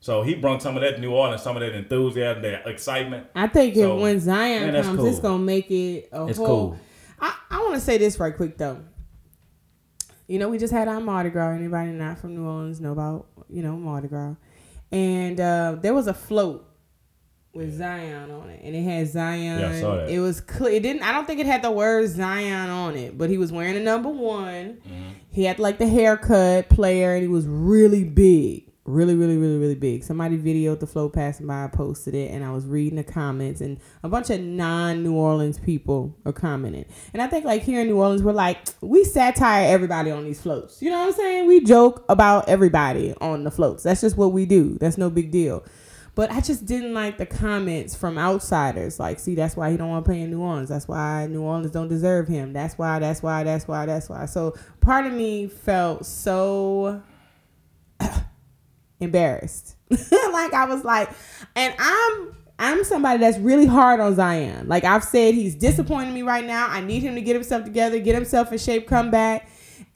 [0.00, 3.26] So he brought some of that New Orleans, some of that enthusiasm, that excitement.
[3.34, 5.06] I think So, if when Zion man, that's comes, cool.
[5.08, 6.46] it's gonna make it a It's whole.
[6.46, 6.78] cool.
[7.20, 8.78] I, I want to say this right quick though.
[10.26, 11.50] You know, we just had our Mardi Gras.
[11.50, 14.34] Anybody not from New Orleans know about you know Mardi Gras?
[14.92, 16.66] And uh, there was a float
[17.52, 19.60] with Zion on it, and it had Zion.
[19.60, 20.10] Yeah, I saw that.
[20.10, 20.74] It was clear.
[20.74, 21.02] It didn't.
[21.02, 23.80] I don't think it had the word Zion on it, but he was wearing a
[23.80, 24.78] number one.
[24.86, 25.08] Mm-hmm.
[25.30, 28.69] He had like the haircut player, and he was really big.
[28.90, 30.02] Really, really, really, really big.
[30.02, 33.78] Somebody videoed the float passing by, posted it, and I was reading the comments, and
[34.02, 36.84] a bunch of non New Orleans people are commenting.
[37.12, 40.40] And I think, like, here in New Orleans, we're like, we satire everybody on these
[40.40, 40.82] floats.
[40.82, 41.46] You know what I'm saying?
[41.46, 43.84] We joke about everybody on the floats.
[43.84, 44.76] That's just what we do.
[44.80, 45.64] That's no big deal.
[46.14, 48.98] But I just didn't like the comments from outsiders.
[48.98, 50.68] Like, see, that's why he don't want to play in New Orleans.
[50.68, 52.52] That's why New Orleans don't deserve him.
[52.52, 52.98] That's why.
[52.98, 53.44] That's why.
[53.44, 53.86] That's why.
[53.86, 54.26] That's why.
[54.26, 57.02] So part of me felt so
[59.00, 59.76] embarrassed.
[59.90, 61.10] like I was like,
[61.56, 64.68] and I'm I'm somebody that's really hard on Zion.
[64.68, 66.68] Like I've said, he's disappointing me right now.
[66.68, 69.48] I need him to get himself together, get himself in shape, come back.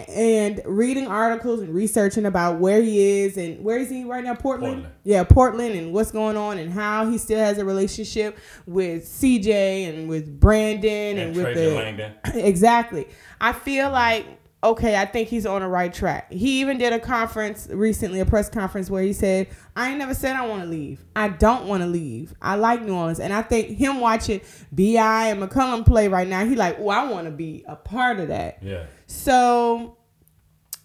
[0.09, 4.35] And reading articles and researching about where he is and where is he right now?
[4.35, 4.75] Portland?
[4.77, 4.95] Portland.
[5.05, 9.89] Yeah, Portland and what's going on and how he still has a relationship with CJ
[9.89, 12.13] and with Brandon and, And with Trajan the Langdon.
[12.35, 13.07] exactly.
[13.41, 14.27] I feel like
[14.65, 16.33] okay, I think he's on the right track.
[16.33, 20.15] He even did a conference recently, a press conference where he said, "I ain't never
[20.15, 21.05] said I want to leave.
[21.15, 22.35] I don't want to leave.
[22.41, 24.41] I like New Orleans." And I think him watching
[24.73, 28.19] Bi and McCollum play right now, he like, "Oh, I want to be a part
[28.19, 28.87] of that." Yeah.
[29.07, 29.99] So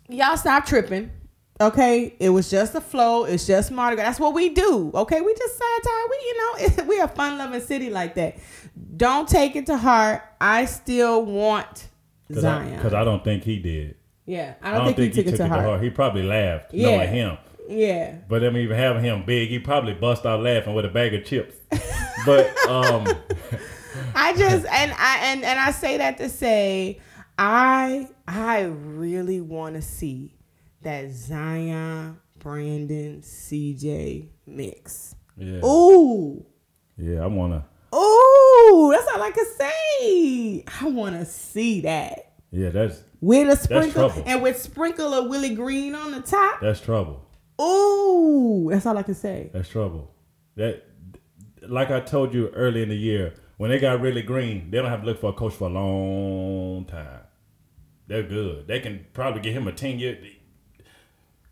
[0.09, 1.11] y'all stop tripping.
[1.61, 3.25] Okay, it was just a flow.
[3.25, 4.05] It's just Mardi Gras.
[4.05, 4.91] That's what we do.
[4.93, 6.07] Okay, we just satire.
[6.09, 8.37] We, you know, we a fun loving city like that.
[8.95, 10.21] Don't take it to heart.
[10.39, 11.88] I still want
[12.29, 12.95] Because Zion.
[12.95, 13.95] I, don't think he did.
[14.25, 15.83] yeah, I I don't, don't, think, he took, it to heart.
[15.83, 16.95] He probably laughed Yeah.
[16.95, 17.37] knowing him.
[17.67, 20.89] Yeah, But I mean, even having him big, he probably bust out laughing with a
[20.89, 21.55] bag of chips.
[22.25, 23.07] but um,
[24.15, 26.99] I just and I and and I say that to say
[27.37, 30.35] I I really want to see
[30.81, 35.15] that Zion Brandon CJ mix.
[35.37, 36.43] yeah, Ooh.
[36.97, 37.65] yeah, I wanna.
[37.93, 38.48] Ooh,
[38.91, 40.63] that's all I can say.
[40.81, 45.55] I want to see that Yeah, that's with a sprinkle and with sprinkle of Willie
[45.55, 46.61] Green on the top.
[46.61, 47.25] that's trouble.
[47.61, 49.49] Ooh, that's all I can say.
[49.53, 50.13] That's trouble.
[50.55, 50.85] That,
[51.61, 54.89] like I told you early in the year, when they got Willie Green, they don't
[54.89, 57.21] have to look for a coach for a long time.
[58.07, 58.67] They're good.
[58.67, 60.17] They can probably get him a ten year.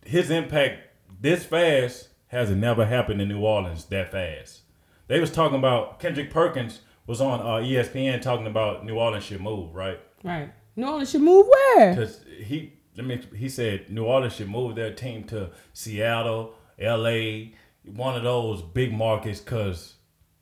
[0.06, 0.80] His impact
[1.20, 4.62] this fast has never happened in New Orleans that fast.
[5.08, 9.42] They was talking about Kendrick Perkins was on uh, ESPN talking about New Orleans should
[9.42, 10.52] move right Right.
[10.76, 11.96] New Orleans should move where?
[11.96, 17.54] because he let me he said New Orleans should move their team to Seattle, L.A.,
[17.86, 19.96] one of those big markets because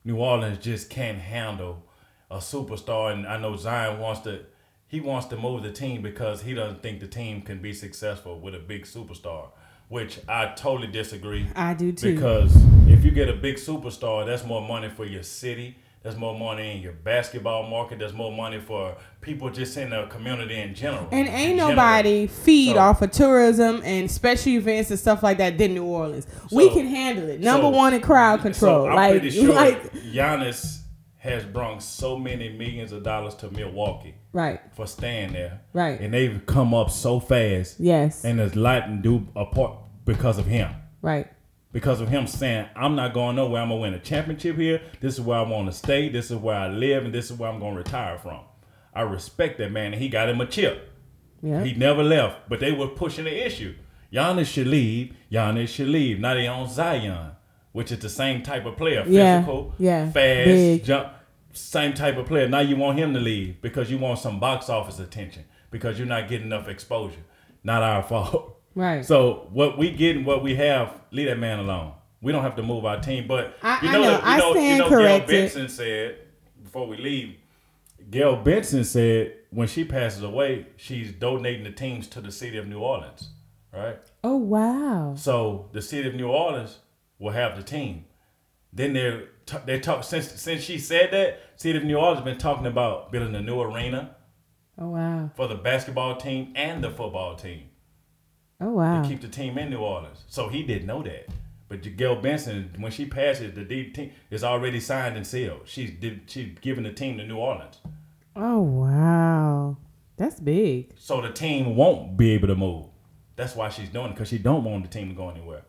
[0.04, 1.84] New Orleans just can't handle
[2.30, 3.12] a superstar.
[3.12, 4.44] And I know Zion wants to
[4.88, 8.38] he wants to move the team because he doesn't think the team can be successful
[8.40, 9.48] with a big superstar,
[9.88, 11.46] which I totally disagree.
[11.54, 12.14] I do too.
[12.14, 12.54] Because
[12.88, 15.76] if you get a big superstar, that's more money for your city.
[16.06, 17.98] That's more money in your basketball market.
[17.98, 21.08] There's more money for people just in the community in general.
[21.10, 21.70] And ain't general.
[21.70, 25.82] nobody feed So- off of tourism and special events and stuff like that than New
[25.84, 26.28] Orleans.
[26.52, 27.40] we can handle it.
[27.40, 28.84] Number so- one in crowd control.
[28.84, 30.78] So I'm like, pretty sure like, Giannis
[31.16, 35.60] has brought so many millions of dollars to Milwaukee right, for staying there.
[35.72, 35.98] Right.
[35.98, 37.80] And they've come up so fast.
[37.80, 39.72] yes, And there's lot to do apart
[40.04, 40.70] because of him.
[41.02, 41.26] right,
[41.76, 43.60] because of him saying, I'm not going nowhere.
[43.60, 44.80] I'm going to win a championship here.
[45.02, 46.08] This is where I want to stay.
[46.08, 47.04] This is where I live.
[47.04, 48.40] And this is where I'm going to retire from.
[48.94, 49.92] I respect that man.
[49.92, 50.90] And he got him a chip.
[51.42, 52.48] yeah, He never left.
[52.48, 53.74] But they were pushing the issue.
[54.10, 55.14] Giannis should leave.
[55.30, 56.18] Giannis should leave.
[56.18, 57.32] Now they on Zion,
[57.72, 59.04] which is the same type of player.
[59.06, 60.82] Yeah, Physical, yeah, fast, big.
[60.84, 61.08] jump.
[61.52, 62.48] Same type of player.
[62.48, 66.08] Now you want him to leave because you want some box office attention because you're
[66.08, 67.20] not getting enough exposure.
[67.62, 68.55] Not our fault.
[68.76, 69.04] Right.
[69.04, 71.94] So what we get and what we have, leave that man alone.
[72.20, 73.26] We don't have to move our team.
[73.26, 74.10] But I- you I know, know.
[74.10, 75.26] that- you I know, stand you know, Gayle.
[75.26, 76.16] Benson said
[76.62, 77.36] before we leave.
[78.10, 82.68] Gayle Benson said when she passes away, she's donating the teams to the city of
[82.68, 83.30] New Orleans,
[83.72, 83.98] right?
[84.22, 86.78] oh wow, So the city of New Orleans
[87.18, 88.04] will have the team.
[88.72, 92.36] Then they're t- they talk since since she said that city of New Orleans been
[92.38, 94.16] talking about building a new arena
[94.78, 97.62] oh wow, for the basketball team and the football team
[98.60, 99.02] oh wow.
[99.02, 100.24] to keep the team in New Orleans.
[100.28, 101.28] So he didn't know that.
[101.68, 105.62] But Gayle Benson, when she passes, the D team is already signed and sealed.
[105.64, 107.78] She's did, she's giving the team to New Orleans,
[108.36, 109.76] Oh wow,
[110.16, 110.92] that's big.
[110.96, 112.86] so the team won't be able to move.
[113.34, 115.62] That's why she's doing it because she don't want the team to go anywhere.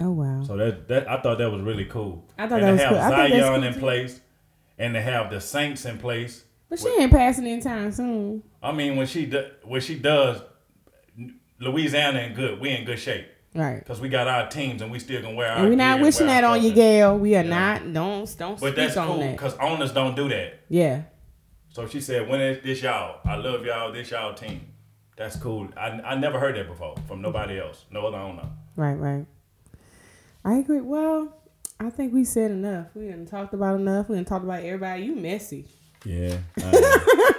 [0.00, 0.42] Oh wow.
[0.42, 2.28] So that that I thought that was really cool.
[2.38, 2.98] I thought and that was have cool.
[2.98, 3.80] I think that's Zion cool in too.
[3.80, 4.20] place,
[4.78, 6.44] and to have the Saints in place.
[6.68, 8.42] But she ain't passing anytime soon.
[8.62, 10.40] I mean, when she do, when she does,
[11.62, 12.60] Louisiana in good.
[12.60, 13.78] We in good shape Right.
[13.78, 15.64] because we got our teams and we still can wear our.
[15.68, 16.72] We're not wishing that on you.
[16.72, 17.18] Gayle.
[17.18, 17.48] We are Yeah.
[17.50, 17.92] not.
[17.92, 19.32] Don't don't But speak that's on cool that.
[19.32, 20.60] because owners don't do that.
[20.68, 21.02] Yeah.
[21.70, 23.20] So she said, "When is this y'all?
[23.24, 23.92] I love y'all.
[23.92, 24.60] This y'all team.
[25.16, 25.68] That's cool.
[25.76, 27.84] I, I never heard that before from nobody else.
[27.90, 28.48] No other owner.
[28.76, 28.94] Right.
[28.94, 29.26] Right.
[30.44, 30.80] I agree.
[30.80, 31.34] Well,
[31.78, 32.86] I think we said enough.
[32.94, 34.08] We didn't talked about enough.
[34.08, 35.04] We didn't talked about everybody.
[35.04, 35.66] You messy.
[36.04, 36.38] Yeah.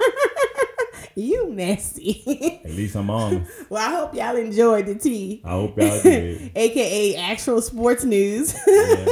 [1.16, 2.61] You messy.
[2.64, 3.45] at least I'm on.
[3.70, 5.41] well, I hope y'all enjoyed the tea.
[5.45, 6.51] I hope y'all did.
[6.55, 8.55] AKA actual sports news.
[8.68, 9.05] Yeah.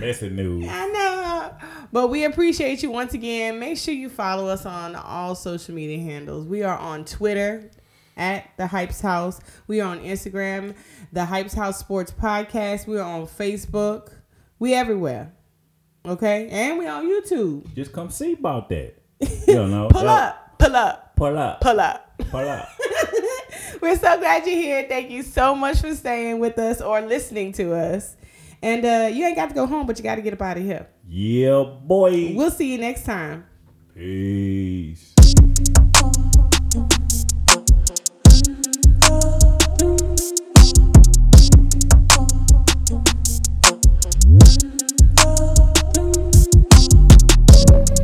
[0.00, 0.66] Messy news.
[0.68, 1.54] I know.
[1.92, 3.58] But we appreciate you once again.
[3.58, 6.46] Make sure you follow us on all social media handles.
[6.46, 7.70] We are on Twitter
[8.16, 9.40] at the Hypes House.
[9.66, 10.74] We are on Instagram,
[11.12, 12.86] the Hypes House Sports Podcast.
[12.86, 14.12] We are on Facebook.
[14.58, 15.32] We everywhere.
[16.04, 16.48] Okay?
[16.48, 17.72] And we on YouTube.
[17.74, 18.94] Just come see about that.
[19.46, 20.58] You know, Pull uh, up.
[20.58, 21.07] Pull up.
[21.18, 21.60] Pull up.
[21.60, 22.16] Pull up.
[22.30, 22.68] Pull up.
[23.82, 24.86] We're so glad you're here.
[24.88, 28.14] Thank you so much for staying with us or listening to us.
[28.62, 30.58] And uh, you ain't got to go home, but you got to get up out
[30.58, 30.86] of here.
[31.08, 32.34] Yeah, boy.
[32.36, 33.46] We'll see you next time.
[33.96, 35.17] Peace.